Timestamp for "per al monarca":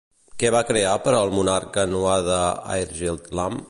1.09-1.87